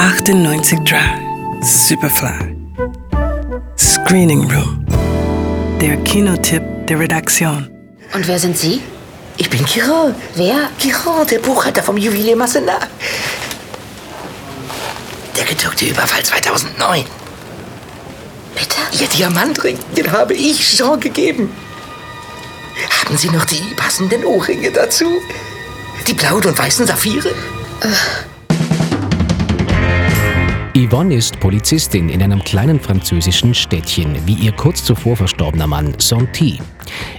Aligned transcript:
98 0.00 0.78
Drive, 0.86 1.20
Superfly. 1.60 2.56
Screening 3.76 4.50
Room. 4.50 4.86
Der 5.78 5.98
Kinotipp 5.98 6.62
der 6.88 7.00
Redaktion. 7.00 7.68
Und 8.14 8.26
wer 8.26 8.38
sind 8.38 8.56
Sie? 8.56 8.80
Ich 9.36 9.50
bin 9.50 9.62
Kiran. 9.66 10.14
Wer? 10.36 10.70
Kiran, 10.78 11.26
der 11.26 11.40
Buchhalter 11.40 11.82
vom 11.82 11.98
Juwelier 11.98 12.34
Massenat. 12.34 12.88
Der 15.36 15.44
gedruckte 15.44 15.84
Überfall 15.84 16.22
2009. 16.22 17.04
Bitte? 18.54 19.02
Ihr 19.02 19.08
Diamantring, 19.08 19.78
den 19.98 20.10
habe 20.10 20.32
ich 20.32 20.78
Jean 20.78 20.98
gegeben. 20.98 21.54
Haben 23.04 23.18
Sie 23.18 23.28
noch 23.28 23.44
die 23.44 23.74
passenden 23.76 24.24
Ohrringe 24.24 24.70
dazu? 24.70 25.20
Die 26.06 26.14
blauen 26.14 26.46
und 26.46 26.58
weißen 26.58 26.86
Saphire? 26.86 27.34
Yvonne 30.74 31.14
ist 31.14 31.40
Polizistin 31.40 32.08
in 32.08 32.22
einem 32.22 32.44
kleinen 32.44 32.78
französischen 32.78 33.54
Städtchen, 33.54 34.14
wie 34.24 34.34
ihr 34.34 34.52
kurz 34.52 34.84
zuvor 34.84 35.16
verstorbener 35.16 35.66
Mann 35.66 35.94
Santi. 35.98 36.60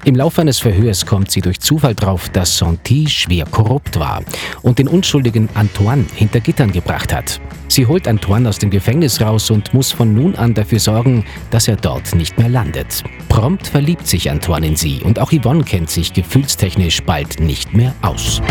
Im 0.06 0.16
Laufe 0.16 0.40
eines 0.40 0.60
Verhörs 0.60 1.06
kommt 1.06 1.32
sie 1.32 1.42
durch 1.42 1.60
Zufall 1.60 1.94
drauf, 1.94 2.30
dass 2.30 2.58
Santi 2.58 3.10
schwer 3.10 3.46
korrupt 3.46 4.00
war 4.00 4.24
und 4.62 4.80
den 4.80 4.88
unschuldigen 4.88 5.50
Antoine 5.54 6.06
hinter 6.16 6.40
Gittern 6.40 6.72
gebracht 6.72 7.14
hat. 7.14 7.42
Sie 7.68 7.86
holt 7.86 8.08
Antoine 8.08 8.48
aus 8.48 8.58
dem 8.58 8.70
Gefängnis 8.70 9.20
raus 9.20 9.52
und 9.52 9.74
muss 9.74 9.92
von 9.92 10.14
nun 10.14 10.36
an 10.36 10.54
dafür 10.54 10.80
sorgen, 10.80 11.26
dass 11.50 11.68
er 11.68 11.76
dort 11.76 12.16
nicht 12.16 12.38
mehr 12.38 12.50
landet. 12.50 13.04
Prompt 13.28 13.68
verliebt 13.68 14.08
sich 14.08 14.32
Antoine 14.32 14.68
in 14.68 14.76
sie 14.78 15.02
und 15.04 15.20
auch 15.20 15.34
Yvonne 15.34 15.66
kennt 15.66 15.90
sich 15.90 16.14
gefühlstechnisch 16.14 17.04
bald 17.04 17.42
nicht 17.42 17.74
mehr 17.74 17.94
aus. 18.02 18.42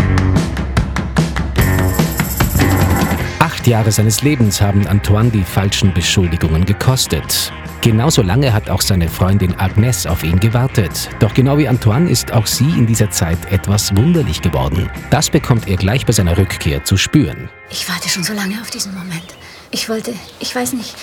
Acht 3.61 3.67
Jahre 3.67 3.93
seines 3.93 4.23
Lebens 4.23 4.63
haben 4.63 4.87
Antoine 4.87 5.29
die 5.29 5.45
falschen 5.45 5.93
Beschuldigungen 5.93 6.65
gekostet. 6.65 7.53
Genauso 7.83 8.23
lange 8.23 8.55
hat 8.55 8.71
auch 8.71 8.81
seine 8.81 9.07
Freundin 9.07 9.55
Agnes 9.61 10.07
auf 10.07 10.25
ihn 10.25 10.41
gewartet. 10.41 11.11
Doch 11.19 11.35
genau 11.35 11.59
wie 11.59 11.69
Antoine 11.69 12.09
ist 12.09 12.33
auch 12.33 12.47
sie 12.47 12.71
in 12.71 12.87
dieser 12.87 13.11
Zeit 13.11 13.37
etwas 13.53 13.95
wunderlich 13.95 14.41
geworden. 14.41 14.89
Das 15.11 15.29
bekommt 15.29 15.69
er 15.69 15.77
gleich 15.77 16.07
bei 16.07 16.13
seiner 16.15 16.39
Rückkehr 16.39 16.85
zu 16.85 16.97
spüren. 16.97 17.51
Ich 17.71 17.87
warte 17.87 18.09
schon 18.09 18.25
so 18.25 18.33
lange 18.33 18.59
auf 18.63 18.71
diesen 18.71 18.95
Moment. 18.95 19.37
Ich 19.71 19.91
wollte, 19.91 20.15
ich 20.39 20.57
weiß 20.57 20.73
nicht, 20.73 20.97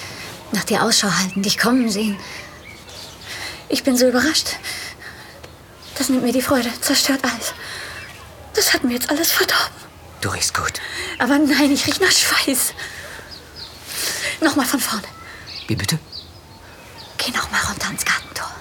nach 0.52 0.64
dir 0.64 0.82
Ausschau 0.82 1.12
halten, 1.12 1.44
dich 1.44 1.60
kommen 1.60 1.90
sehen. 1.90 2.18
Ich 3.70 3.84
bin 3.84 3.96
so 3.98 4.08
überrascht. 4.08 4.56
Das 5.96 6.10
nimmt 6.10 6.24
mir 6.24 6.34
die 6.34 6.42
Freude, 6.42 6.70
zerstört 6.82 7.20
alles. 7.22 7.54
Das 8.56 8.74
hat 8.74 8.84
mir 8.84 8.94
jetzt 8.94 9.12
alles 9.12 9.32
verdorben. 9.32 9.78
Du 10.22 10.30
riechst 10.30 10.54
gut. 10.54 10.82
Aber 11.20 11.38
nein, 11.38 11.72
ich 11.72 11.86
riech 11.86 12.00
nach 12.00 12.12
Schweiß. 12.12 12.74
Nochmal 14.42 14.66
von 14.66 14.80
vorne. 14.80 15.08
Wie 15.68 15.76
bitte? 15.76 16.00
Geh 17.18 17.32
nochmal 17.32 17.62
runter 17.68 17.90
ins 17.90 18.06
Gartentor. 18.06 18.52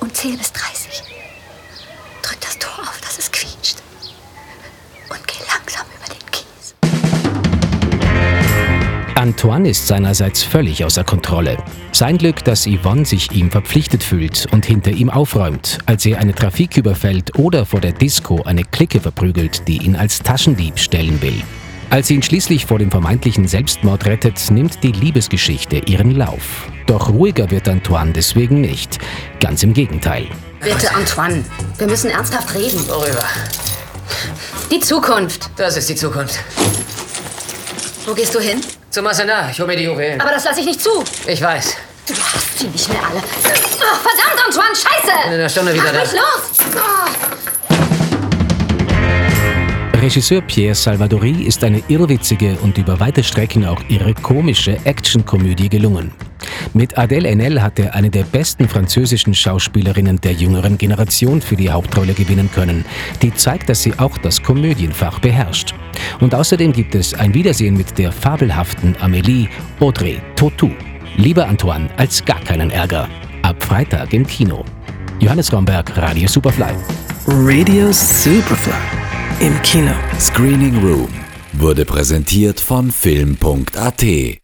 Und 0.00 0.16
zähl 0.16 0.36
bis 0.36 0.52
30. 0.52 0.71
Antoine 9.22 9.68
ist 9.68 9.86
seinerseits 9.86 10.42
völlig 10.42 10.84
außer 10.84 11.04
Kontrolle. 11.04 11.56
Sein 11.92 12.18
Glück, 12.18 12.42
dass 12.42 12.66
Yvonne 12.66 13.04
sich 13.04 13.30
ihm 13.30 13.52
verpflichtet 13.52 14.02
fühlt 14.02 14.48
und 14.50 14.66
hinter 14.66 14.90
ihm 14.90 15.10
aufräumt, 15.10 15.78
als 15.86 16.04
er 16.06 16.18
eine 16.18 16.34
Trafik 16.34 16.76
überfällt 16.76 17.38
oder 17.38 17.64
vor 17.64 17.80
der 17.80 17.92
Disco 17.92 18.42
eine 18.42 18.64
Clique 18.64 18.98
verprügelt, 18.98 19.68
die 19.68 19.76
ihn 19.76 19.94
als 19.94 20.18
Taschendieb 20.24 20.76
stellen 20.76 21.22
will. 21.22 21.40
Als 21.88 22.08
sie 22.08 22.16
ihn 22.16 22.22
schließlich 22.24 22.66
vor 22.66 22.80
dem 22.80 22.90
vermeintlichen 22.90 23.46
Selbstmord 23.46 24.06
rettet, 24.06 24.50
nimmt 24.50 24.82
die 24.82 24.90
Liebesgeschichte 24.90 25.76
ihren 25.86 26.16
Lauf. 26.16 26.68
Doch 26.86 27.08
ruhiger 27.08 27.48
wird 27.52 27.68
Antoine 27.68 28.10
deswegen 28.10 28.60
nicht. 28.60 28.98
Ganz 29.38 29.62
im 29.62 29.72
Gegenteil. 29.72 30.26
Bitte, 30.58 30.92
Antoine. 30.96 31.44
Wir 31.78 31.86
müssen 31.86 32.10
ernsthaft 32.10 32.56
reden. 32.56 32.80
Worüber? 32.88 33.22
Die 34.72 34.80
Zukunft. 34.80 35.48
Das 35.54 35.76
ist 35.76 35.88
die 35.88 35.94
Zukunft. 35.94 36.40
Wo 38.04 38.14
gehst 38.14 38.34
du 38.34 38.40
hin? 38.40 38.60
Zum 38.92 39.04
Massenat, 39.04 39.50
ich 39.52 39.58
hole 39.58 39.68
mir 39.68 39.76
die 39.78 39.84
Juwelen. 39.84 40.20
Aber 40.20 40.32
das 40.32 40.44
lasse 40.44 40.60
ich 40.60 40.66
nicht 40.66 40.82
zu. 40.82 40.90
Ich 41.26 41.40
weiß. 41.40 41.78
Du 42.06 42.12
hast 42.12 42.58
sie 42.58 42.66
nicht 42.66 42.90
mehr 42.90 43.02
alle. 43.02 43.20
Oh, 43.20 43.96
verdammt, 44.02 44.38
Antoine, 44.46 44.76
scheiße! 44.76 45.28
In 45.28 45.32
einer 45.32 45.48
Stunde 45.48 45.72
wieder 45.72 45.84
Mach 45.84 45.92
da. 45.92 46.02
mich 46.02 46.12
los! 46.12 46.58
Oh. 49.94 49.98
Regisseur 49.98 50.42
Pierre 50.42 50.74
Salvadori 50.74 51.42
ist 51.42 51.64
eine 51.64 51.82
irrwitzige 51.88 52.58
und 52.60 52.76
über 52.76 53.00
weite 53.00 53.24
Strecken 53.24 53.64
auch 53.64 53.80
irre 53.88 54.12
komische 54.12 54.78
Actionkomödie 54.84 55.70
gelungen. 55.70 56.12
Mit 56.74 56.96
Adèle 56.96 57.28
Haenel 57.28 57.60
hat 57.62 57.78
er 57.78 57.94
eine 57.94 58.10
der 58.10 58.24
besten 58.24 58.66
französischen 58.68 59.34
Schauspielerinnen 59.34 60.20
der 60.20 60.32
jüngeren 60.32 60.78
Generation 60.78 61.42
für 61.42 61.56
die 61.56 61.70
Hauptrolle 61.70 62.14
gewinnen 62.14 62.50
können, 62.52 62.84
die 63.20 63.34
zeigt, 63.34 63.68
dass 63.68 63.82
sie 63.82 63.98
auch 63.98 64.16
das 64.18 64.42
Komödienfach 64.42 65.18
beherrscht. 65.18 65.74
Und 66.20 66.34
außerdem 66.34 66.72
gibt 66.72 66.94
es 66.94 67.12
ein 67.14 67.34
Wiedersehen 67.34 67.76
mit 67.76 67.98
der 67.98 68.10
fabelhaften 68.10 68.96
Amélie 68.96 69.48
Audrey 69.80 70.20
Tautou. 70.36 70.70
Lieber 71.16 71.46
Antoine 71.46 71.90
als 71.98 72.24
gar 72.24 72.40
keinen 72.40 72.70
Ärger. 72.70 73.08
Ab 73.42 73.62
Freitag 73.62 74.14
im 74.14 74.26
Kino. 74.26 74.64
Johannes 75.20 75.52
Romberg, 75.52 75.94
Radio 75.96 76.26
Superfly. 76.26 76.72
Radio 77.26 77.92
Superfly. 77.92 78.72
Im 79.40 79.60
Kino. 79.62 79.92
Screening 80.18 80.78
Room 80.78 81.08
wurde 81.52 81.84
präsentiert 81.84 82.60
von 82.60 82.90
Film.at 82.90 84.41